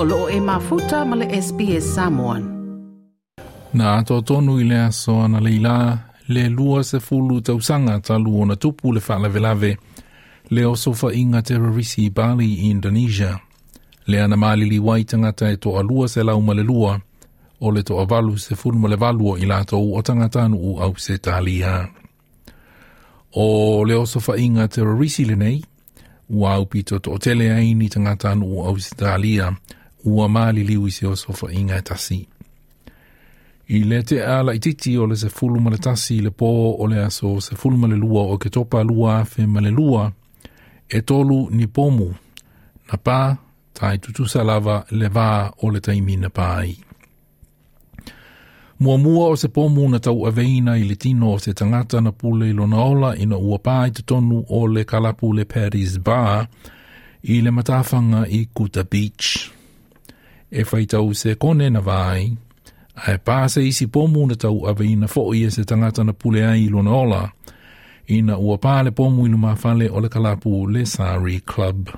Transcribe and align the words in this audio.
o 0.00 0.04
loo 0.04 0.28
e 0.28 0.40
mafuta 0.40 1.04
ma 1.04 1.16
le 1.16 1.26
SPS 1.42 1.94
Samoan. 1.94 2.42
Na 3.74 3.96
ato 3.96 4.20
tonu 4.20 4.60
i 4.60 4.64
le 4.64 4.78
aso 4.78 5.20
ana 5.20 5.40
leila, 5.40 5.98
le 6.28 6.48
lua 6.48 6.84
se 6.84 7.00
fulu 7.00 7.40
tausanga 7.40 8.00
talu 8.00 8.40
ona 8.40 8.56
tupu 8.56 8.92
le 8.92 9.00
whalavelave, 9.08 9.76
le 10.50 10.64
osofa 10.64 11.12
inga 11.12 11.42
terrorisi 11.42 12.04
i 12.04 12.10
Bali 12.10 12.54
i 12.54 12.70
Indonesia. 12.70 13.40
Le 14.06 14.22
ana 14.22 14.36
malili 14.36 14.78
wai 14.78 15.04
tangata 15.04 15.50
e 15.50 15.56
toa 15.56 15.82
lua 15.82 16.08
se 16.08 16.22
lau 16.22 16.54
le 16.54 16.62
lua, 16.62 17.00
o 17.60 17.70
le 17.70 17.82
toa 17.82 18.04
valu 18.04 18.38
se 18.38 18.54
fulu 18.54 18.78
ma 18.78 18.88
le 18.88 18.96
valua 18.96 19.38
i 19.38 19.46
lato 19.46 19.78
u 19.78 19.96
o 19.96 20.02
tangatanu 20.02 20.56
u 20.56 20.80
au 20.80 20.96
se 20.96 21.18
talia. 21.18 21.88
O 23.34 23.84
le 23.84 23.94
osofa 23.94 24.36
inga 24.36 24.68
terrorisi 24.68 25.24
le 25.24 25.36
nei, 25.36 25.64
ua 26.30 26.54
au 26.54 26.66
pito 26.66 26.98
to 26.98 27.18
tele 27.18 27.50
ai 27.52 27.74
ni 27.74 27.88
tangata 27.88 28.30
anu 28.30 28.58
o 28.58 28.66
Australia 28.66 29.56
ua 30.04 30.28
maali 30.28 30.62
i 30.62 30.90
se 30.90 31.06
oso 31.06 31.32
sofa 31.32 31.52
inga 31.52 31.76
e 31.76 31.82
tasi. 31.82 32.28
I 33.68 33.84
le 33.84 34.02
te 34.02 34.24
ala 34.24 34.54
i 34.54 34.58
titi 34.58 34.96
o 34.96 35.06
le 35.06 35.16
se 35.16 35.28
fulu 35.28 35.60
ma 35.60 35.70
le 35.70 35.78
tasi 35.78 36.20
le 36.20 36.30
po 36.30 36.76
o 36.78 36.86
le 36.86 37.04
aso 37.04 37.40
se 37.40 37.54
fulu 37.54 37.76
ma 37.76 37.86
le 37.86 37.96
lua 37.96 38.22
o 38.22 38.38
ke 38.38 38.50
topa 38.50 38.82
lua 38.82 39.24
fe 39.24 39.46
ma 39.46 39.60
le 39.60 39.70
lua 39.70 40.12
e 40.88 41.02
tolu 41.02 41.48
ni 41.50 41.66
pomu 41.66 42.14
na 42.88 42.96
pa 42.96 43.36
tai 43.72 43.98
tutusa 43.98 44.42
lava 44.44 44.84
le 44.90 45.08
vā 45.08 45.50
o 45.62 45.70
le 45.70 45.80
taimi 45.80 46.16
na 46.16 46.30
pa 46.30 46.56
ai. 46.56 46.76
Mua 48.78 48.96
mua 48.96 49.28
o 49.28 49.36
se 49.36 49.48
pomu 49.48 49.88
na 49.88 49.98
tau 49.98 50.26
aveina 50.26 50.78
i 50.78 50.84
le 50.88 50.96
tino 50.96 51.32
o 51.34 51.38
se 51.38 51.52
tangata 51.52 52.00
na 52.00 52.12
pule 52.12 52.48
i 52.48 52.52
lona 52.52 52.80
ola 52.82 53.16
ina 53.16 53.36
ua 53.36 53.58
pā 53.58 53.76
i 53.88 54.02
tonu 54.02 54.44
o 54.48 54.66
le 54.66 54.84
kalapu 54.84 55.32
le 55.32 55.44
Paris 55.44 55.98
Bar 55.98 56.46
i 57.22 57.40
le 57.42 57.50
matafanga 57.50 58.26
i 58.26 58.48
Kuta 58.54 58.84
Beach. 58.84 59.57
E 60.50 60.64
whaitau 60.64 61.14
se 61.14 61.34
kone 61.34 61.70
na 61.70 61.80
vai, 61.80 62.36
a 62.96 63.12
e 63.12 63.18
pā 63.18 63.44
isi 63.60 63.86
pomu 63.86 64.26
na 64.26 64.34
tau 64.34 64.66
aveina 64.66 65.08
fo 65.08 65.34
i 65.34 65.44
e 65.44 65.50
se 65.50 65.64
tangata 65.64 66.04
na 66.04 66.12
pule 66.12 66.46
ai 66.46 66.68
lona 66.68 66.90
ola 66.90 67.22
ina 68.08 68.38
ua 68.38 68.56
pāle 68.56 68.90
pomu 68.90 69.26
i 69.26 69.28
mawhale 69.28 69.90
o 69.90 70.00
le 70.00 70.08
kalapu 70.08 70.66
le 70.66 70.86
Sari 70.86 71.40
Club. 71.40 71.90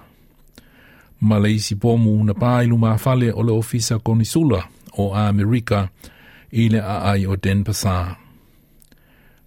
Ma 1.21 1.39
le 1.39 1.53
isi 1.55 1.77
pomu 1.77 2.25
na 2.25 2.33
pā 2.33 2.65
ilu 2.65 2.79
mawhale 2.79 3.33
o 3.33 3.43
le 3.43 3.53
ofisa 3.53 3.99
konisula 3.99 4.65
o 4.99 5.15
Amerika 5.15 5.89
i 6.51 6.69
le 6.69 6.81
a 6.81 7.13
ai 7.13 7.27
o 7.27 7.37
Den 7.37 7.65
Pasa. 7.65 8.17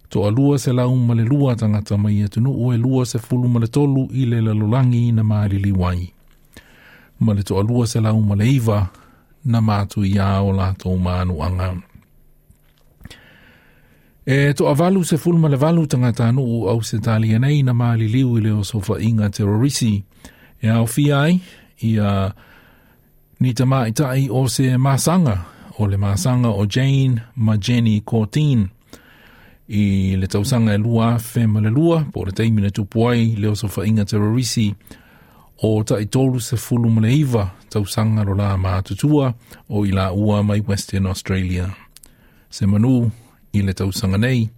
To 0.08 0.26
alua 0.26 0.58
se 0.58 0.72
lau 0.72 0.96
ma 0.96 1.14
le 1.14 1.24
lua 1.24 1.56
tangata 1.56 1.96
mai 1.98 2.22
e 2.24 2.28
tunu 2.28 2.50
o 2.66 2.72
e 2.72 2.78
lua 2.78 3.04
se 3.04 3.18
fulu 3.18 3.48
ma 3.48 3.60
le 3.60 3.66
tolu 3.66 4.08
i 4.12 4.24
le 4.24 4.40
lalolangi 4.40 5.12
na 5.12 5.22
maali 5.22 5.72
wai. 5.72 6.12
Ma 7.24 7.32
le 7.32 7.42
to 7.42 7.56
a 7.56 7.62
lua 7.64 7.86
se 7.88 8.00
lau 8.04 8.20
ma 8.20 8.34
le 8.36 8.44
iwa 8.58 8.78
na 9.48 9.60
mātu 9.64 10.04
i 10.04 10.18
a 10.20 10.42
o 10.44 10.52
lato 10.52 10.92
manu 10.96 11.40
anga. 11.46 11.72
E 14.26 14.52
to 14.56 14.68
valu 14.74 15.04
se 15.04 15.16
fulma 15.16 15.48
le 15.48 15.56
valu 15.56 15.86
tangata 15.86 16.28
anu 16.28 16.42
o 16.44 16.68
au 16.72 16.82
se 16.82 16.98
tali 16.98 17.32
nei 17.38 17.62
na 17.62 17.72
māli 17.72 18.08
liu 18.08 18.36
i 18.38 18.44
le 18.44 18.52
o 18.52 18.62
sofa 18.64 19.00
inga 19.00 19.30
terrorisi. 19.30 19.94
E 20.60 20.68
au 20.68 20.86
fi 20.86 21.12
ai 21.12 21.40
i 21.88 21.98
a 22.00 22.12
ni 23.40 23.52
ta 23.52 23.64
mai 23.64 23.92
tai 23.92 24.28
o 24.30 24.46
se 24.48 24.76
māsanga 24.76 25.36
o 25.78 25.86
le 25.86 25.96
māsanga 25.96 26.52
o 26.52 26.64
Jane 26.66 27.20
ma 27.36 27.56
Jenny 27.56 28.00
Cortin 28.00 28.68
i 29.68 30.16
le 30.16 30.26
tausanga 30.26 30.72
e 30.72 30.78
lua 30.78 31.18
fe 31.18 31.46
ma 31.46 31.60
le 31.60 31.70
lua 31.70 32.04
po 32.12 32.24
le 32.24 32.32
teimina 32.32 32.70
tupuai 32.70 33.34
le 33.36 33.48
o 33.48 33.54
sofa 33.54 33.84
inga 33.84 34.04
terrorisi 34.04 34.74
o 35.62 35.82
ta 35.82 35.98
i 36.00 36.06
tolu 36.06 36.40
se 36.40 36.56
fulu 36.56 36.90
mune 36.90 37.14
iwa 37.16 37.50
tausanga 37.68 38.24
ro 38.24 38.34
la 38.34 38.56
ma 38.56 38.82
tutua 38.82 39.34
o 39.68 39.86
i 39.86 39.92
la 39.92 40.12
ua 40.12 40.42
mai 40.42 40.60
Western 40.60 41.06
Australia. 41.06 41.70
Se 42.50 42.66
manu 42.66 43.10
i 43.52 43.62
le 43.62 43.72
tausanga 43.72 44.18
nei 44.18 44.50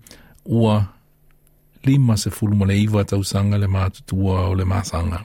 ua 0.45 0.85
lima 1.85 2.17
se 2.17 2.31
fulu 2.31 2.57
mune 2.57 2.83
iwa 2.83 3.05
tausanga 3.05 3.59
le 3.59 3.67
ma 3.67 3.91
tutua 3.91 4.49
o 4.49 4.55
le 4.55 4.65
masanga. 4.65 5.25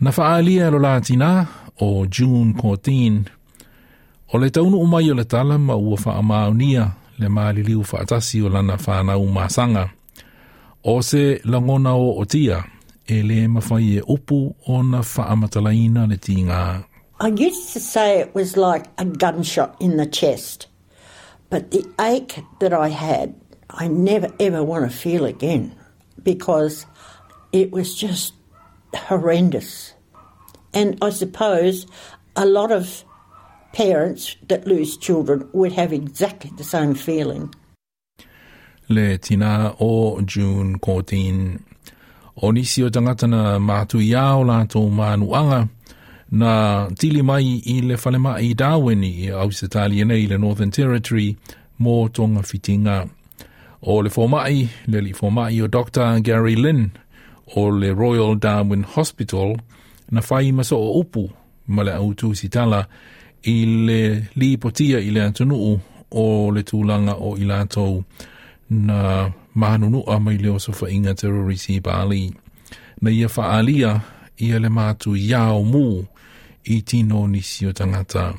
Na 0.00 0.12
faalia 0.12 0.70
ro 0.70 0.78
la 0.78 1.00
tina 1.00 1.46
o 1.80 2.06
June 2.06 2.52
14 2.52 3.22
O 4.32 4.38
le 4.38 4.50
taunu 4.50 4.78
umai 4.80 5.10
o 5.10 5.14
le 5.14 5.24
tala 5.24 5.58
ma 5.58 5.74
ua 5.74 5.96
wha 6.04 6.52
le 7.18 7.28
maali 7.28 7.62
liu 7.62 7.82
wha 7.92 8.04
o 8.44 8.48
lana 8.48 8.76
wha 8.86 9.02
na 9.02 9.16
umasanga. 9.16 9.90
O 10.84 11.02
se 11.02 11.40
langona 11.44 11.94
o 11.94 12.18
o 12.20 12.24
tia 12.24 12.64
e 13.08 13.22
le 13.22 13.48
mawhai 13.48 13.98
e 13.98 14.00
upu 14.02 14.54
o 14.68 14.82
na 14.82 14.98
wha 14.98 15.24
amatalaina 15.32 16.08
le 16.08 16.16
tinga. 16.16 16.84
I 17.20 17.28
used 17.28 17.72
to 17.72 17.80
say 17.80 18.20
it 18.20 18.34
was 18.34 18.56
like 18.56 18.86
a 18.98 19.04
gunshot 19.04 19.74
in 19.80 19.96
the 19.96 20.06
chest, 20.06 20.68
but 21.50 21.70
the 21.70 21.84
ache 21.98 22.44
that 22.60 22.72
I 22.72 22.88
had, 22.88 23.34
I 23.70 23.88
never 23.88 24.28
ever 24.38 24.62
want 24.62 24.90
to 24.90 24.96
feel 24.96 25.24
again 25.24 25.74
because 26.22 26.86
it 27.52 27.72
was 27.72 27.94
just 27.94 28.34
horrendous. 28.94 29.94
And 30.74 30.98
I 31.02 31.10
suppose 31.10 31.86
a 32.36 32.46
lot 32.46 32.70
of 32.70 33.04
parents 33.72 34.36
that 34.48 34.66
lose 34.66 34.96
children 34.96 35.48
would 35.52 35.72
have 35.72 35.92
exactly 35.92 36.52
the 36.56 36.64
same 36.64 36.94
feeling. 36.94 37.54
Le 38.88 39.18
tina 39.18 39.74
o 39.80 40.20
June 40.22 40.78
Corteen. 40.78 41.64
O 42.40 42.52
nisi 42.52 42.84
o 42.86 42.90
tangata 42.90 43.26
na 43.26 43.58
mātu 43.58 43.98
i 43.98 44.12
ao 44.14 44.44
lātou 44.46 44.86
mānuanga 44.94 45.64
na 46.30 46.52
tili 46.94 47.22
mai 47.26 47.56
i 47.66 47.80
le 47.82 47.96
whalema 47.98 48.36
i 48.38 48.52
Darwin 48.54 49.02
i 49.02 49.30
Ausitalia 49.34 50.04
nei 50.06 50.28
le 50.30 50.38
Northern 50.38 50.70
Territory 50.70 51.32
mō 51.82 51.96
tonga 52.14 52.44
fitinga. 52.46 53.00
O 53.82 53.98
le 54.02 54.10
fōmai, 54.10 54.68
le 54.86 55.02
li 55.02 55.16
fōmai 55.18 55.58
o 55.64 55.66
Dr. 55.66 56.20
Gary 56.22 56.54
Lynn 56.54 56.92
o 57.56 57.68
le 57.70 57.90
Royal 57.90 58.38
Darwin 58.38 58.84
Hospital 58.94 59.56
na 60.10 60.22
whai 60.30 60.52
maso 60.52 60.78
o 60.78 61.00
upu 61.00 61.26
ma 61.66 61.82
le 61.82 61.92
autu 61.98 62.34
sitala 62.38 62.84
i 63.50 63.56
le 63.66 64.00
li 64.36 64.56
potia 64.56 65.02
i 65.02 65.10
le 65.10 65.26
atunuu 65.26 65.74
o 66.10 66.24
le 66.54 66.62
tūlanga 66.62 67.18
o 67.18 67.34
i 67.34 67.50
lātou 67.50 68.04
na 68.70 69.30
mahanunu 69.58 70.04
a 70.06 70.20
mai 70.20 70.36
leo 70.38 70.58
sofa 70.58 70.86
inga 70.86 71.14
terrorisi 71.14 71.82
Bali. 71.82 72.32
Na 73.02 73.10
ia 73.10 73.28
whaalia 73.28 74.00
ia 74.38 74.58
le 74.60 74.68
mātu 74.68 75.16
iao 75.18 75.64
mū 75.66 76.06
i 76.64 76.80
tino 76.82 77.26
nisi 77.26 77.66
o 77.66 77.72
tangata. 77.72 78.38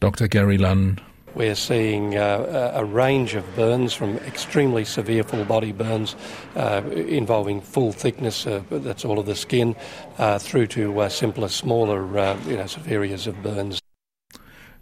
Dr. 0.00 0.28
Gary 0.28 0.58
Lunn. 0.58 1.00
We're 1.34 1.54
seeing 1.54 2.16
uh, 2.16 2.72
a 2.74 2.84
range 2.84 3.34
of 3.34 3.44
burns 3.54 3.92
from 3.92 4.16
extremely 4.18 4.84
severe 4.84 5.22
full 5.22 5.44
body 5.44 5.72
burns 5.72 6.16
uh, 6.56 6.82
involving 6.94 7.60
full 7.60 7.92
thickness, 7.92 8.46
uh, 8.46 8.62
that's 8.70 9.04
all 9.04 9.18
of 9.18 9.26
the 9.26 9.36
skin, 9.36 9.76
uh, 10.18 10.38
through 10.38 10.68
to 10.68 10.98
uh, 11.00 11.08
simpler, 11.08 11.48
smaller 11.48 12.18
uh, 12.18 12.36
you 12.46 12.56
know, 12.56 12.66
sort 12.66 12.86
of 12.86 12.92
areas 12.92 13.26
of 13.26 13.40
burns. 13.42 13.80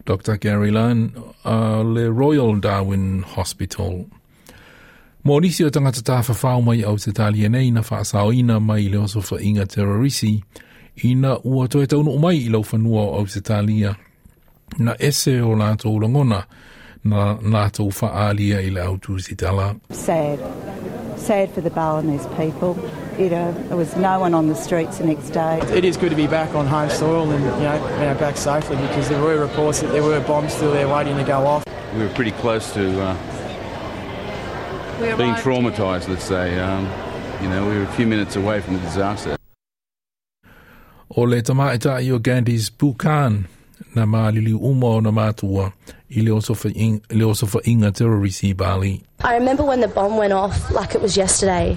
Dr. 0.05 0.37
Gary 0.37 0.71
Lane, 0.71 1.13
uh, 1.45 1.83
le 1.83 2.11
Royal 2.13 2.55
Darwin 2.57 3.23
Hospital. 3.23 4.07
Mō 5.27 5.41
nisi 5.43 5.65
o 5.67 5.71
tangata 5.75 6.05
tā 6.07 6.21
whawhau 6.23 6.61
mai 6.63 6.85
au 6.87 6.95
te 7.03 7.11
talia 7.11 7.49
nei 7.51 7.73
na 7.75 7.81
whaasao 7.83 8.31
ina 8.31 8.61
mai 8.61 8.85
le 8.93 8.99
oso 9.03 9.19
wha 9.27 9.41
inga 9.43 9.65
terrorisi, 9.67 10.29
ina 11.03 11.33
ua 11.43 11.67
toe 11.67 11.87
taunu 11.91 12.13
mai 12.23 12.37
i 12.45 12.53
lau 12.55 12.61
whanua 12.63 13.03
au 13.19 13.27
te 13.27 13.41
talia. 13.41 13.97
Na 14.79 14.95
ese 15.01 15.35
o 15.43 15.57
lātou 15.59 15.99
langona, 15.99 16.45
na 17.03 17.35
lātou 17.43 17.91
whaalia 17.91 18.61
i 18.63 18.71
le 18.71 18.85
autu 18.87 19.19
si 19.19 19.35
tala. 19.35 19.75
Sad. 19.91 20.39
Sad 21.19 21.51
for 21.51 21.61
the 21.61 21.71
Balinese 21.71 22.29
people. 22.37 22.79
You 23.19 23.31
know, 23.31 23.53
there 23.67 23.77
was 23.77 23.97
no 23.97 24.21
one 24.21 24.33
on 24.33 24.47
the 24.47 24.55
streets 24.55 24.99
the 24.99 25.07
next 25.07 25.31
day. 25.31 25.59
It 25.75 25.85
is 25.85 25.97
good 25.97 26.11
to 26.11 26.17
be 26.17 26.29
back 26.29 26.55
on 26.55 26.69
home 26.69 26.91
soil 26.91 27.29
and 27.29 27.43
you 27.43 27.51
know, 27.51 27.75
you 27.99 28.07
know 28.07 28.15
back 28.15 28.37
safely 28.37 28.77
because 28.77 29.09
there 29.09 29.21
were 29.21 29.41
reports 29.41 29.81
that 29.81 29.91
there 29.91 30.05
were 30.05 30.21
bombs 30.21 30.53
still 30.55 30.71
there 30.71 30.87
waiting 30.87 31.17
to 31.17 31.25
go 31.25 31.45
off. 31.49 31.65
We 31.97 32.05
were 32.05 32.15
pretty 32.15 32.37
close 32.43 32.73
to 32.75 33.03
uh, 33.03 33.17
being 34.99 35.35
traumatised, 35.35 36.09
let's 36.09 36.25
say. 36.25 36.59
Um, 36.59 36.89
you 37.43 37.49
know, 37.49 37.69
we 37.69 37.77
were 37.77 37.85
a 37.85 37.93
few 37.93 38.07
minutes 38.07 38.37
away 38.37 38.61
from 38.61 38.75
the 38.75 38.81
disaster. 38.81 39.37
O 41.17 41.23
le 41.23 41.43
tamaita 41.43 42.03
i 42.03 42.11
o 42.11 42.19
Candice 42.19 42.71
Buchan 42.71 43.47
na 43.95 44.07
maalili 44.07 44.53
uma 44.53 44.87
o 44.87 45.01
na 45.01 45.11
mātua 45.11 45.73
i 46.11 46.21
le 46.21 46.31
osofa 46.31 47.61
inga 47.67 47.93
terrorisi 47.93 48.57
Bali. 48.57 49.03
I 49.25 49.35
remember 49.35 49.65
when 49.65 49.81
the 49.81 49.89
bomb 49.89 50.17
went 50.17 50.33
off 50.33 50.71
like 50.71 50.95
it 50.95 51.01
was 51.01 51.17
yesterday. 51.17 51.77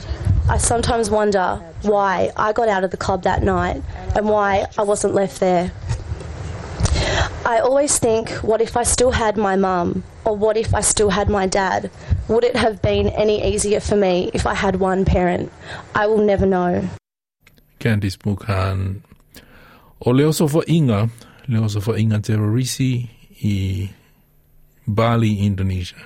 I 0.50 0.57
sometimes 0.57 1.10
wonder 1.10 1.62
why 1.83 2.31
I 2.36 2.54
got 2.54 2.69
out 2.69 2.83
of 2.83 2.92
the 2.92 2.98
club 2.98 3.24
that 3.24 3.44
night 3.44 3.81
and 4.15 4.27
why 4.27 4.65
I 4.77 4.83
wasn't 4.83 5.13
left 5.13 5.39
there. 5.39 5.72
I 7.50 7.62
always 7.66 7.98
think, 7.98 8.30
what 8.46 8.62
if 8.62 8.78
I 8.78 8.84
still 8.84 9.10
had 9.10 9.36
my 9.36 9.56
mum? 9.56 10.04
Or 10.24 10.38
what 10.38 10.56
if 10.56 10.75
I 10.75 10.81
still 10.81 11.10
had 11.10 11.30
my 11.30 11.48
dad? 11.48 11.90
Would 12.28 12.44
it 12.44 12.56
have 12.56 12.80
been 12.84 13.07
any 13.10 13.42
easier 13.42 13.80
for 13.80 13.96
me 13.96 14.30
if 14.36 14.46
I 14.46 14.54
had 14.54 14.75
one 14.75 15.04
parent? 15.04 15.51
I 15.96 16.06
will 16.06 16.22
never 16.22 16.46
know. 16.46 16.88
Candice 17.80 18.19
Buchan. 18.22 19.01
O 20.06 20.12
le 20.12 20.25
osofa 20.25 20.62
inga, 20.69 21.10
le 21.48 21.57
oso 21.60 21.81
fa 21.81 21.98
inga 21.98 22.19
terrorisi 22.19 23.10
i 23.42 23.90
Bali, 24.86 25.40
Indonesia. 25.40 26.06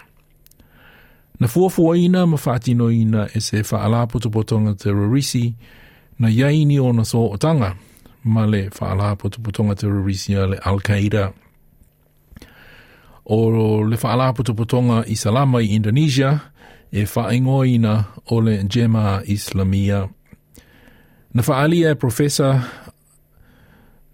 Na 1.39 1.47
fuafua 1.47 1.97
ina 1.97 2.25
ma 2.25 2.37
whaatino 2.37 2.87
ina 2.89 3.27
e 3.35 3.41
se 3.41 3.63
whaala 3.63 4.07
putupotonga 4.07 4.75
terrorisi 4.75 5.53
na 6.19 6.29
yaini 6.29 6.79
o 6.79 6.91
na 6.93 7.03
so 7.03 7.29
otanga 7.29 7.75
ma 8.23 8.45
le 8.45 8.69
whaala 8.79 9.15
putuputonga 9.15 9.75
terrorisi 9.75 10.35
a 10.35 10.47
le 10.47 10.57
Al-Qaeda. 10.57 11.33
O 13.25 13.83
le 13.83 13.97
whaala 13.97 14.33
putuputonga 14.33 15.03
i 15.07 15.15
Salama 15.15 15.61
i 15.61 15.75
Indonesia 15.75 16.39
e 16.91 17.05
whaingoina 17.05 18.05
o 18.29 18.41
le 18.41 18.63
Jema 18.63 19.21
Islamia. 19.25 20.09
Na 21.33 21.43
whaalia 21.47 21.89
e 21.89 21.95
Professor 21.95 22.61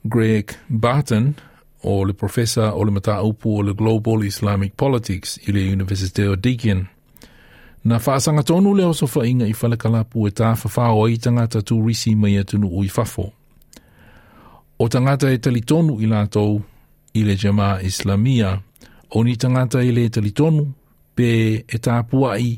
Greg 0.03 0.55
Barton 0.69 1.35
o 1.83 2.03
le 2.03 2.13
professor 2.13 2.73
o 2.75 2.83
le 2.83 2.91
mata 2.91 3.21
upu 3.23 3.57
o 3.57 3.61
le 3.61 3.73
Global 3.73 4.23
Islamic 4.23 4.75
Politics 4.75 5.39
i 5.47 5.51
le 5.51 5.59
University 5.73 6.27
o 6.27 6.35
Deakin. 6.35 6.85
Na 7.83 7.97
whaasanga 7.97 8.43
tonu 8.43 8.75
le 8.75 8.85
oso 8.85 9.05
whainga 9.05 9.47
i 9.47 9.53
whalakalapu 9.53 10.27
e 10.27 10.31
tā 10.31 10.55
whawhao 10.55 11.09
i 11.09 11.17
tangata 11.17 11.61
tu 11.61 11.81
risi 11.85 12.15
mai 12.15 12.37
atunu 12.37 12.67
ui 12.67 12.87
whafo. 12.87 13.31
O 14.81 14.87
tangata 14.87 15.27
e 15.27 15.37
talitonu 15.37 15.97
i 15.99 16.07
lātou 16.07 16.61
i 17.19 17.23
le 17.27 17.33
Jama 17.35 17.81
Islamia, 17.83 18.53
o 19.11 19.23
ni 19.23 19.35
tangata 19.35 19.81
i 19.83 19.91
le 19.91 20.05
talitonu 20.09 20.63
pe 21.15 21.31
e 21.67 21.79
tāpua 21.83 22.37
i, 22.39 22.53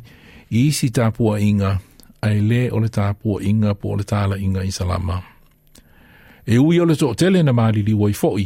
i 0.53 0.67
isi 0.67 0.91
tāpua 0.93 1.39
inga, 1.41 1.71
ai 2.21 2.43
le 2.45 2.67
o 2.69 2.77
le 2.77 2.91
tāpua 2.93 3.41
inga 3.41 3.73
po 3.73 3.95
o 3.95 3.97
le 3.97 4.05
tāla 4.05 4.37
inga 4.37 4.61
i 4.61 4.69
salama. 4.69 5.17
E 6.45 6.61
ui 6.61 6.77
o 6.77 6.85
le 6.85 6.93
tō 6.93 7.09
tele 7.17 7.41
na 7.41 7.57
maali 7.57 7.81
wai 7.93 8.13
foi, 8.13 8.45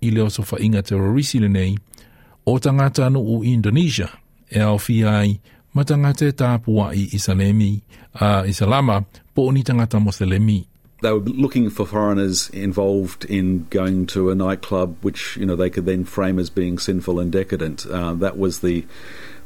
i 0.00 0.10
le 0.12 0.20
oso 0.20 0.44
fa 0.44 0.60
inga 0.60 0.82
terorisi 0.82 1.40
le 1.40 1.48
nei, 1.48 1.72
o 2.44 2.58
tangata 2.58 3.06
anu 3.06 3.24
u 3.24 3.42
Indonesia, 3.44 4.10
e 4.50 4.60
au 4.60 4.76
fi 4.76 5.02
ai, 5.04 5.40
ma 5.72 5.88
tangata 5.88 6.28
e 6.28 6.36
tāpua 6.36 6.92
i 6.92 7.08
Isalemi, 7.16 7.80
uh, 8.20 8.44
Isalama, 8.44 9.00
po 9.32 9.48
ni 9.52 9.64
tangata 9.64 9.98
Moselemi. 9.98 10.66
They 11.06 11.12
were 11.12 11.20
looking 11.20 11.70
for 11.70 11.86
foreigners 11.86 12.50
involved 12.50 13.26
in 13.26 13.68
going 13.70 14.06
to 14.06 14.30
a 14.30 14.34
nightclub, 14.34 14.96
which 15.02 15.36
you 15.36 15.46
know 15.46 15.54
they 15.54 15.70
could 15.70 15.86
then 15.86 16.02
frame 16.02 16.36
as 16.40 16.50
being 16.50 16.80
sinful 16.80 17.20
and 17.20 17.30
decadent. 17.30 17.86
Uh, 17.86 18.14
that 18.14 18.36
was 18.36 18.58
the 18.58 18.84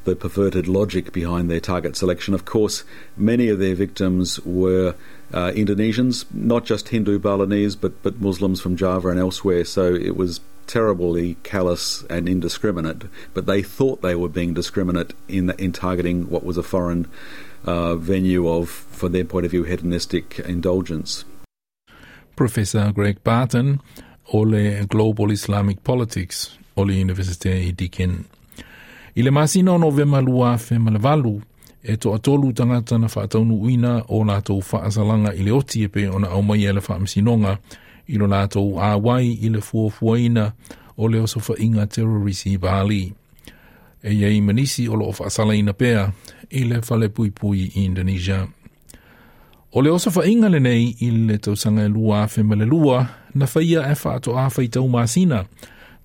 the 0.04 0.16
perverted 0.16 0.66
logic 0.66 1.12
behind 1.12 1.50
their 1.50 1.60
target 1.60 1.96
selection. 1.96 2.32
Of 2.32 2.46
course, 2.46 2.82
many 3.14 3.50
of 3.50 3.58
their 3.58 3.74
victims 3.74 4.40
were 4.40 4.94
uh, 5.34 5.52
Indonesians, 5.54 6.24
not 6.32 6.64
just 6.64 6.88
Hindu 6.88 7.18
Balinese, 7.18 7.76
but 7.76 8.02
but 8.02 8.22
Muslims 8.22 8.62
from 8.62 8.74
Java 8.74 9.08
and 9.08 9.20
elsewhere. 9.20 9.66
So 9.66 9.94
it 9.94 10.16
was 10.16 10.40
terribly 10.66 11.34
callous 11.42 12.04
and 12.08 12.26
indiscriminate. 12.26 13.02
But 13.34 13.44
they 13.44 13.60
thought 13.60 14.00
they 14.00 14.14
were 14.14 14.30
being 14.30 14.54
discriminate 14.54 15.12
in 15.28 15.50
in 15.58 15.72
targeting 15.72 16.30
what 16.30 16.42
was 16.42 16.56
a 16.56 16.62
foreign 16.62 17.06
uh, 17.66 17.96
venue 17.96 18.48
of, 18.48 18.70
from 18.70 19.12
their 19.12 19.26
point 19.26 19.44
of 19.44 19.50
view, 19.50 19.64
hedonistic 19.64 20.38
indulgence. 20.38 21.26
Professor 22.40 22.92
Greg 22.92 23.18
Barton 23.24 23.78
o 24.32 24.44
le 24.44 24.86
Global 24.88 25.30
Islamic 25.32 25.80
Politics 25.80 26.58
o 26.74 26.84
le 26.84 27.02
Universite 27.02 27.52
i 27.52 27.72
Deakin. 27.72 28.24
I 29.14 29.22
le 29.22 29.30
masina 29.30 29.72
o 29.72 29.78
novema 29.78 30.20
lua 30.20 30.58
fe 30.58 30.78
malevalu 30.78 31.42
e 31.82 31.96
to 31.96 32.14
atolu 32.14 32.52
tangata 32.52 32.98
na 32.98 33.10
whaataunu 33.12 33.60
uina 33.60 34.04
o 34.08 34.24
lātou 34.24 34.64
whaasalanga 34.72 35.34
i 35.34 35.44
le 35.44 35.52
oti 35.52 35.84
e 35.84 35.88
pe 35.88 36.06
o 36.08 36.18
na 36.18 36.30
au 36.32 36.42
mai 36.42 36.64
e 36.64 36.72
le 36.72 36.80
whaamsinonga 36.80 37.58
i 38.08 38.16
lo 38.16 38.26
lātou 38.26 38.80
āwai 38.80 39.36
i 39.44 39.50
le 39.52 39.60
fuafuaina 39.60 40.52
o 40.96 41.08
le 41.08 41.20
oso 41.20 41.40
inga 41.58 41.86
terrorisi 41.86 42.56
Bali. 42.58 43.12
E 44.02 44.14
iei 44.14 44.40
manisi 44.40 44.88
o 44.88 44.96
lo 44.96 45.12
whaasalaina 45.12 45.76
pea 45.76 46.08
i 46.50 46.64
le 46.64 46.80
whale 46.88 47.08
pui 47.08 47.30
pui 47.30 47.68
i 47.74 47.84
Indonesia. 47.84 48.48
O 49.72 49.82
le 49.82 49.90
osa 49.90 50.10
inga 50.26 50.48
le 50.48 50.60
nei 50.60 50.96
i 51.00 51.10
le 51.10 51.38
tausanga 51.38 51.84
e 51.84 51.88
lua 51.88 52.26
fe 52.26 52.42
male 52.42 52.64
lua 52.64 53.06
na 53.34 53.46
whaia 53.54 53.86
e 53.92 53.94
whaato 54.04 54.38
a 54.38 54.48
whaitau 54.48 54.88
māsina. 54.88 55.44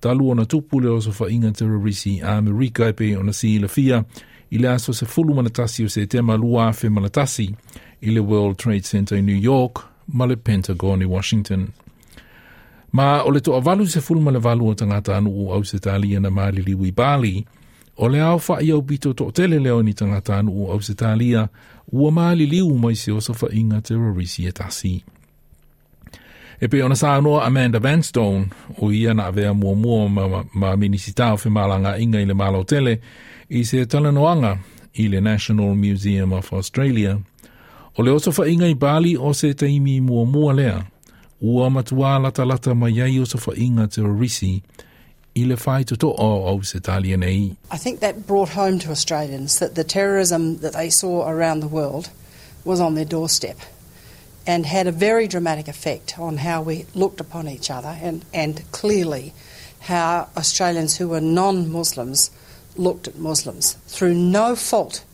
ta 0.00 0.14
lua 0.14 0.34
na 0.34 0.44
tupu 0.44 0.80
le 0.80 0.88
oso 0.88 1.28
inga 1.28 1.52
rarisi 1.60 2.22
a 2.22 2.36
Amerika 2.36 2.88
e 2.88 2.92
pe 2.92 3.16
o 3.16 3.22
na 3.22 3.32
si 3.32 3.58
le 3.58 3.68
fia 3.68 4.04
i 4.50 4.58
le 4.58 4.68
aso 4.68 4.92
se 4.92 5.06
fulu 5.06 5.34
manatasi 5.34 5.84
o 5.84 5.88
se 5.88 6.06
tema 6.06 6.36
lua 6.36 6.72
fe 6.72 6.88
manatasi 6.88 7.54
i 8.00 8.10
le 8.10 8.20
World 8.20 8.56
Trade 8.56 8.82
Center 8.82 9.18
i 9.18 9.22
New 9.22 9.36
York 9.36 9.84
ma 10.08 10.26
le 10.26 10.36
Pentagon 10.36 11.02
i 11.02 11.04
Washington. 11.04 11.68
Ma 12.92 13.24
o 13.24 13.30
le 13.30 13.40
toa 13.40 13.60
valu 13.60 13.86
se 13.86 14.00
fulu 14.00 14.20
ma 14.20 14.30
le 14.30 14.38
valu 14.38 14.68
o 14.68 14.74
tangata 14.74 15.16
anu 15.16 15.52
au 15.52 15.64
se 15.64 15.78
talia 15.78 16.20
na 16.20 16.30
maali 16.30 16.62
liwi 16.62 16.92
Bali, 16.92 17.46
o 17.96 18.08
le 18.08 18.20
au 18.20 18.40
wha 18.48 18.62
iau 18.62 18.82
bito 18.82 19.12
to 19.12 19.30
tele 19.30 19.58
leo 19.58 19.82
ni 19.82 19.94
tangata 19.94 20.38
anu 20.38 20.52
o 20.62 20.72
Australia, 20.72 21.48
ua 21.92 22.10
maali 22.10 22.46
liu 22.46 22.78
mai 22.78 22.96
se 22.96 23.12
o 23.12 23.20
sofa 23.20 23.46
inga 23.52 23.80
terorisi 23.80 24.46
e 24.46 24.52
tasi. 24.52 25.04
E 26.60 26.68
pe 26.68 26.82
ona 26.82 26.96
sa 26.96 27.16
anoa 27.16 27.44
Amanda 27.44 27.78
Vanstone, 27.78 28.48
o 28.80 28.92
ia 28.92 29.14
na 29.14 29.26
avea 29.26 29.54
mua 29.54 29.74
mua 29.74 30.08
ma, 30.08 30.28
ma, 30.28 30.44
ma 30.54 30.76
minisitao 30.76 31.38
o 31.46 31.50
malanga 31.50 31.98
inga 31.98 32.20
i 32.20 32.24
le 32.24 32.34
malo 32.34 32.64
tele, 32.64 33.00
i 33.48 33.64
se 33.64 33.86
talanoanga 33.86 34.58
i 34.94 35.08
le 35.08 35.20
National 35.20 35.74
Museum 35.74 36.32
of 36.32 36.52
Australia. 36.52 37.18
O 37.96 38.02
le 38.02 38.10
oso 38.10 38.44
inga 38.46 38.66
i 38.66 38.74
Bali 38.74 39.16
o 39.16 39.32
se 39.34 39.54
taimi 39.54 40.00
mua 40.00 40.24
mua 40.24 40.52
lea, 40.52 40.86
ua 41.40 41.70
matua 41.70 42.18
lata 42.18 42.44
lata 42.44 42.74
mai 42.74 43.00
ai 43.00 43.20
o 43.20 43.26
se 43.26 43.38
inga 43.56 43.86
terrorisi, 43.88 44.62
i 45.36 45.44
le 45.44 45.56
whai 45.56 45.82
to 45.82 45.96
o 46.02 46.46
au 46.48 46.62
se 46.62 46.78
talia 46.80 47.16
nei. 47.16 47.56
I 47.70 47.76
think 47.76 48.00
that 48.00 48.26
brought 48.26 48.50
home 48.50 48.78
to 48.78 48.90
Australians 48.90 49.58
that 49.58 49.74
the 49.74 49.84
terrorism 49.84 50.58
that 50.58 50.72
they 50.72 50.88
saw 50.90 51.28
around 51.28 51.60
the 51.60 51.68
world 51.68 52.10
was 52.64 52.80
on 52.80 52.94
their 52.94 53.04
doorstep 53.04 53.58
and 54.46 54.64
had 54.64 54.86
a 54.86 54.92
very 54.92 55.26
dramatic 55.26 55.68
effect 55.68 56.18
on 56.18 56.38
how 56.38 56.62
we 56.62 56.86
looked 56.94 57.20
upon 57.20 57.48
each 57.48 57.70
other 57.70 57.98
and, 58.00 58.24
and 58.32 58.62
clearly 58.72 59.34
how 59.80 60.28
Australians 60.36 60.96
who 60.96 61.08
were 61.08 61.20
non-Muslims 61.20 62.30
looked 62.76 63.08
at 63.08 63.16
Muslims 63.16 63.74
through 63.86 64.14
no 64.14 64.56
fault 64.56 65.04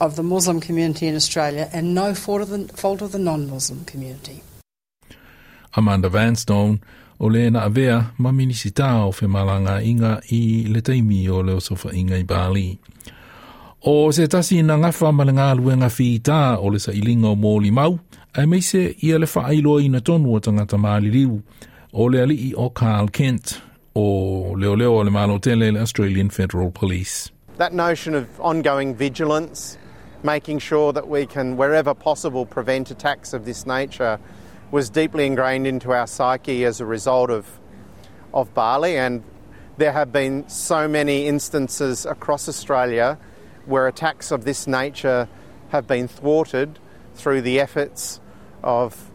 of 0.00 0.16
the 0.16 0.22
Muslim 0.22 0.60
community 0.60 1.06
in 1.06 1.16
Australia 1.16 1.68
and 1.72 1.94
no 1.94 2.14
fault 2.14 2.40
of 2.40 2.48
the, 2.48 2.68
fault 2.68 3.02
of 3.02 3.12
the 3.12 3.18
non-Muslim 3.18 3.84
community. 3.84 4.42
Amanda 5.74 6.08
Vanstone 6.08 6.80
o 7.20 7.28
le 7.28 7.50
na 7.50 7.62
avea 7.62 8.04
ma 8.18 8.32
minisita 8.32 9.04
o 9.06 9.12
fe 9.12 9.26
malanga 9.26 9.82
inga 9.82 10.20
i 10.30 10.66
le 10.68 10.80
taimi 10.80 11.28
o 11.28 11.42
le 11.42 11.52
osofa 11.52 11.92
inga 11.92 12.18
i 12.18 12.24
Bali. 12.24 12.78
O 13.82 14.12
se 14.12 14.26
tasi 14.26 14.62
na 14.62 14.76
ngafa 14.78 15.12
ma 15.12 15.24
le 15.24 15.32
ngā 15.32 15.54
luenga 15.58 16.58
o 16.58 16.68
le 16.68 16.78
sa 16.78 16.92
ilinga 16.92 17.28
o 17.28 17.34
mōli 17.34 17.72
mau, 17.72 17.98
ai 18.34 18.46
meise 18.46 18.94
ia 19.02 19.18
le 19.18 19.26
whaailoa 19.26 19.82
i 19.82 19.88
na 19.88 20.00
tonu 20.00 20.34
o 20.34 20.40
tangata 20.40 20.78
maali 20.78 21.10
riu, 21.10 21.42
o 21.92 22.06
le 22.08 22.22
alii 22.22 22.54
o 22.56 22.70
Carl 22.70 23.08
Kent, 23.08 23.60
o 23.94 24.54
leo 24.56 24.76
leo 24.76 24.98
o 24.98 25.02
le 25.02 25.10
malo 25.10 25.38
tele 25.38 25.72
le 25.72 25.80
Australian 25.80 26.30
Federal 26.30 26.70
Police. 26.70 27.30
That 27.56 27.72
notion 27.72 28.14
of 28.14 28.26
ongoing 28.40 28.94
vigilance, 28.94 29.78
making 30.22 30.60
sure 30.60 30.92
that 30.92 31.08
we 31.08 31.26
can, 31.26 31.56
wherever 31.56 31.94
possible, 31.94 32.46
prevent 32.46 32.90
attacks 32.90 33.32
of 33.32 33.44
this 33.44 33.66
nature 33.66 34.18
was 34.70 34.90
deeply 34.90 35.26
ingrained 35.26 35.66
into 35.66 35.92
our 35.92 36.06
psyche 36.06 36.64
as 36.64 36.80
a 36.80 36.86
result 36.86 37.30
of, 37.30 37.46
of 38.34 38.52
Bali. 38.54 38.96
And 38.96 39.22
there 39.76 39.92
have 39.92 40.12
been 40.12 40.48
so 40.48 40.88
many 40.88 41.26
instances 41.26 42.04
across 42.04 42.48
Australia 42.48 43.18
where 43.66 43.86
attacks 43.86 44.30
of 44.30 44.44
this 44.44 44.66
nature 44.66 45.28
have 45.70 45.86
been 45.86 46.08
thwarted 46.08 46.78
through 47.14 47.42
the 47.42 47.60
efforts 47.60 48.20
of 48.62 49.10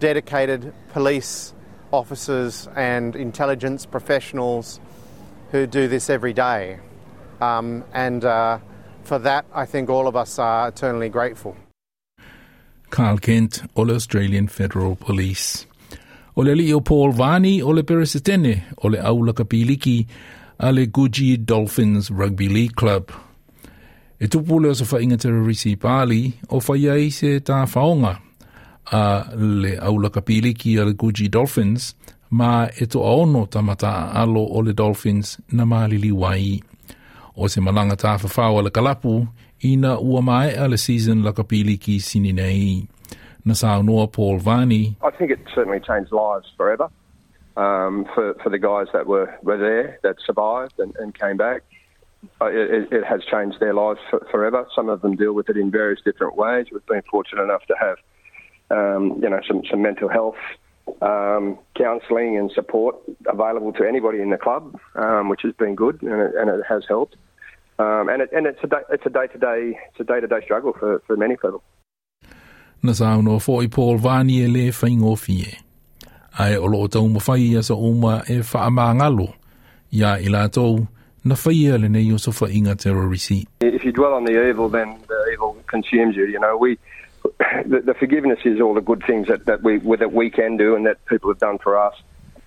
dedicated 0.00 0.72
police 0.92 1.54
officers 1.92 2.68
and 2.76 3.16
intelligence 3.16 3.86
professionals 3.86 4.80
who 5.50 5.66
do 5.66 5.88
this 5.88 6.10
every 6.10 6.32
day. 6.32 6.78
Um, 7.40 7.84
and 7.92 8.24
uh, 8.24 8.58
for 9.04 9.18
that, 9.20 9.46
I 9.54 9.64
think 9.64 9.88
all 9.88 10.06
of 10.06 10.16
us 10.16 10.38
are 10.38 10.68
eternally 10.68 11.08
grateful. 11.08 11.56
Carl 12.90 13.18
Kent 13.20 13.62
o 13.74 13.84
le 13.84 13.94
Australian 13.94 14.48
Federal 14.48 14.96
Police. 14.96 15.66
O 16.36 16.42
le 16.42 16.54
li 16.54 16.72
o 16.72 16.80
Paul 16.80 17.12
Vani 17.12 17.62
o 17.62 17.72
le 17.72 17.82
peresetene 17.82 18.54
o 18.82 18.88
le 18.88 19.00
aula 19.02 19.32
kapiliki 19.32 20.06
a 20.58 20.72
le 20.72 20.86
Coogee 20.86 21.36
Dolphins 21.36 22.10
Rugby 22.10 22.48
League 22.48 22.74
Club. 22.76 23.10
E 24.20 24.26
tupu 24.26 24.60
le 24.60 24.70
o 24.70 24.74
sa 24.74 24.86
whainga 24.86 25.18
terrorisi 25.18 25.76
pāli 25.76 26.32
o 26.48 26.60
whaiai 26.60 27.10
se 27.14 27.38
tā 27.40 27.64
whaonga 27.66 28.16
a 28.92 29.02
le 29.34 29.76
aula 29.78 30.10
kapiliki 30.10 30.78
a 30.78 30.86
le 30.88 30.94
Coogee 30.94 31.30
Dolphins 31.30 31.94
ma 32.30 32.68
e 32.68 32.86
to 32.86 33.02
ono 33.02 33.46
tamata 33.46 34.12
alo 34.14 34.44
o 34.46 34.62
le 34.62 34.72
Dolphins 34.72 35.38
na 35.52 35.64
malili 35.64 36.12
wai. 36.12 36.60
O 37.36 37.48
se 37.48 37.60
malanga 37.60 37.96
tā 37.96 38.16
whawhawa 38.18 38.64
le 38.66 38.70
kalapu 38.70 39.26
ina 39.64 39.98
ua 40.00 40.22
mai 40.22 40.76
season 40.76 41.22
la 41.22 41.32
kapili 41.32 41.78
ki. 41.78 42.88
Na 43.44 43.54
Paul 44.06 44.40
Vani. 44.40 44.96
I 45.02 45.10
think 45.10 45.30
it 45.30 45.38
certainly 45.54 45.80
changed 45.80 46.12
lives 46.12 46.46
forever. 46.56 46.90
um, 47.58 48.06
for, 48.14 48.34
for 48.42 48.50
the 48.50 48.58
guys 48.58 48.86
that 48.92 49.06
were, 49.06 49.36
were 49.42 49.58
there, 49.58 49.98
that 50.04 50.16
survived 50.24 50.78
and, 50.78 50.94
and 50.96 51.18
came 51.18 51.36
back. 51.36 51.62
Uh, 52.40 52.46
it, 52.46 52.92
it, 52.92 53.04
has 53.04 53.20
changed 53.24 53.58
their 53.58 53.74
lives 53.74 53.98
for, 54.10 54.24
forever. 54.30 54.66
Some 54.74 54.88
of 54.88 55.02
them 55.02 55.16
deal 55.16 55.32
with 55.32 55.48
it 55.48 55.56
in 55.56 55.70
various 55.70 56.00
different 56.04 56.36
ways. 56.36 56.66
We've 56.72 56.86
been 56.86 57.02
fortunate 57.10 57.42
enough 57.42 57.62
to 57.66 57.74
have, 57.80 57.96
um, 58.70 59.20
you 59.20 59.28
know, 59.28 59.40
some, 59.46 59.62
some 59.68 59.82
mental 59.82 60.08
health 60.08 60.36
um, 61.02 61.58
counselling 61.76 62.36
and 62.36 62.50
support 62.52 62.96
available 63.26 63.72
to 63.72 63.84
anybody 63.84 64.20
in 64.20 64.30
the 64.30 64.38
club, 64.38 64.78
um, 64.94 65.28
which 65.28 65.40
has 65.42 65.52
been 65.54 65.74
good 65.74 66.00
and 66.02 66.20
it, 66.20 66.34
and 66.36 66.48
it 66.48 66.64
has 66.68 66.84
helped. 66.88 67.16
Um, 67.78 68.08
and, 68.08 68.22
it, 68.22 68.30
and 68.32 68.46
it's 68.46 68.58
a 68.64 68.66
day, 68.66 68.82
it's 68.90 69.06
a 69.06 69.10
day 69.10 69.28
to 69.28 69.38
day 69.38 69.78
it's 69.88 70.00
a 70.00 70.04
day 70.04 70.20
to 70.20 70.26
day 70.26 70.40
struggle 70.42 70.72
for, 70.72 71.00
for 71.06 71.16
many 71.16 71.36
people. 71.36 71.62
Na 72.82 72.92
sa 72.92 73.20
no 73.20 73.38
fo 73.38 73.60
i 73.60 73.68
Paul 73.68 73.98
Vani 73.98 74.42
e 74.42 74.48
le 74.48 74.70
whaingo 74.72 75.16
fie. 75.18 75.58
Ai 76.38 76.56
o 76.56 76.66
lo 76.66 76.86
tau 76.88 77.06
mawhai 77.06 77.58
asa 77.58 77.74
oma 77.74 78.22
e 78.28 78.40
whaamangalo. 78.42 79.32
Ia 79.92 80.18
i 80.18 80.28
la 80.28 80.48
tau 80.48 80.88
na 81.24 81.34
whaia 81.34 81.78
le 81.78 81.88
nei 81.88 82.10
o 82.12 82.16
so 82.16 82.32
whainga 82.32 82.74
terrorisi. 82.74 83.46
If 83.60 83.84
you 83.84 83.92
dwell 83.92 84.14
on 84.14 84.24
the 84.24 84.48
evil, 84.48 84.68
then 84.68 84.98
the 85.06 85.30
evil 85.32 85.56
consumes 85.68 86.16
you. 86.16 86.26
You 86.26 86.40
know, 86.40 86.56
we, 86.56 86.78
the, 87.66 87.80
the 87.80 87.94
forgiveness 87.94 88.40
is 88.44 88.60
all 88.60 88.74
the 88.74 88.80
good 88.80 89.04
things 89.06 89.28
that, 89.28 89.46
that 89.46 89.62
we 89.62 89.78
that 89.96 90.12
we 90.12 90.30
can 90.30 90.56
do 90.56 90.74
and 90.74 90.84
that 90.86 91.04
people 91.06 91.30
have 91.30 91.38
done 91.38 91.58
for 91.58 91.78
us. 91.78 91.94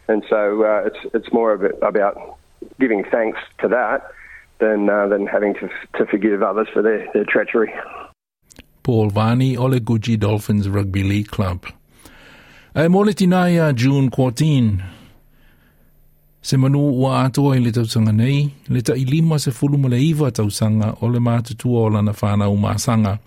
And 0.09 0.25
so 0.29 0.63
uh, 0.63 0.88
it's 0.88 1.13
it's 1.13 1.31
more 1.31 1.53
about 1.53 2.38
giving 2.79 3.05
thanks 3.05 3.39
to 3.59 3.69
that 3.69 4.11
than 4.61 4.89
uh, 4.89 5.07
than 5.07 5.27
having 5.27 5.53
to 5.55 5.67
to 5.97 6.05
forgive 6.05 6.41
others 6.41 6.69
for 6.73 6.81
their, 6.81 7.09
their 7.13 7.25
treachery. 7.25 7.73
Paul 8.83 9.11
Vani 9.11 9.57
o 9.57 9.65
le 9.65 9.79
Coogee 9.79 10.17
Dolphins 10.17 10.69
Rugby 10.69 11.03
League 11.03 11.27
Club. 11.27 11.65
Mole 12.75 13.13
tina 13.13 13.73
June 13.73 14.09
Corteen. 14.09 14.81
Se 16.41 16.57
manu 16.57 16.79
ua 16.79 17.23
atoa 17.25 17.55
i 17.55 17.59
le 17.59 17.71
tausanga 17.71 18.11
nei, 18.11 18.51
le 18.69 18.81
ta 18.81 18.93
i 18.93 19.05
lima 19.05 19.37
se 19.39 19.51
fulu 19.51 19.77
ma 19.77 19.89
iwa 19.95 20.31
tausanga 20.31 20.95
o 21.01 21.07
le 21.07 21.19
mātutua 21.19 21.85
o 21.85 21.89
lana 21.89 22.13
whāna 22.13 22.49
umasanga 22.49 23.19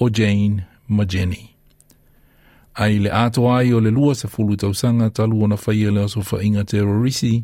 o 0.00 0.08
Jane 0.08 0.64
Majeni. 0.88 1.50
Ai 2.76 2.98
le 2.98 3.10
atoa 3.10 3.58
ai 3.58 3.72
o 3.72 3.80
le 3.80 3.90
lua 3.90 4.14
se 4.14 4.28
fulu 4.28 4.56
tausanga 4.56 5.10
talu 5.10 5.42
o 5.42 5.46
na 5.46 5.56
whaia 5.56 5.90
le 5.90 6.04
oso 6.04 6.20
whainga 6.20 6.64
terrorisi, 6.64 7.42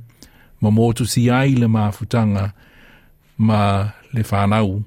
ma 0.60 0.70
motu 0.70 1.04
si 1.04 1.28
ai 1.30 1.56
le 1.56 1.66
mafutanga 1.66 2.52
ma 3.38 3.92
le 4.12 4.22
whanau. 4.22 4.84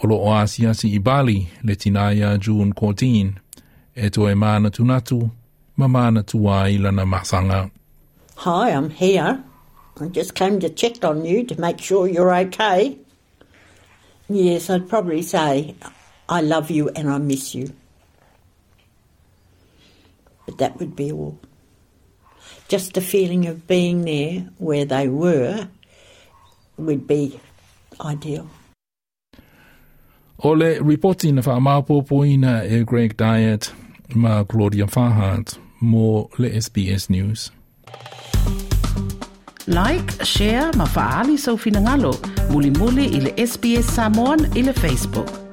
O 0.00 0.32
asiasi 0.32 0.94
i 0.94 0.98
Bali 0.98 1.48
le 1.64 1.74
June 2.38 2.72
Corteen, 2.72 3.38
e 3.96 4.10
mana 4.34 4.70
tunatu, 4.70 5.30
ma 5.76 5.88
mana 5.88 6.22
masanga. 6.22 7.70
Hi, 8.36 8.70
I'm 8.70 8.90
here. 8.90 9.42
I 10.00 10.06
just 10.06 10.36
came 10.36 10.60
to 10.60 10.68
check 10.68 11.04
on 11.04 11.24
you 11.24 11.42
to 11.44 11.60
make 11.60 11.80
sure 11.80 12.06
you're 12.06 12.32
okay. 12.32 12.96
Yes, 14.28 14.70
I'd 14.70 14.88
probably 14.88 15.22
say, 15.22 15.74
I 16.28 16.42
love 16.42 16.70
you 16.70 16.90
and 16.90 17.10
I 17.10 17.18
miss 17.18 17.54
you. 17.54 17.72
But 20.46 20.58
that 20.58 20.78
would 20.78 20.94
be 20.94 21.10
all. 21.10 21.40
Just 22.68 22.94
the 22.94 23.00
feeling 23.00 23.46
of 23.46 23.66
being 23.66 24.04
there 24.04 24.48
where 24.58 24.84
they 24.84 25.08
were 25.08 25.68
would 26.78 27.06
be 27.06 27.40
ideal. 28.00 28.46
O 30.38 30.54
le 30.54 30.78
reporti 30.78 31.32
na 31.32 31.42
whaamapopoina 31.42 32.64
e 32.64 32.84
Greg 32.84 33.16
Dyett 33.16 33.74
ma 34.14 34.44
Claudia 34.44 34.86
Farhart 34.86 35.58
mo 35.80 36.30
le 36.38 36.60
SBS 36.60 37.10
News. 37.10 37.50
Like, 39.66 40.24
share, 40.24 40.72
ma 40.76 40.86
faali 40.86 41.36
sau 41.36 41.56
finangalo, 41.56 42.14
muli 42.50 42.70
muli 42.70 43.04
ile 43.04 43.34
SBS 43.36 43.86
Samoan 43.94 44.56
ile 44.56 44.72
Facebook. 44.72 45.47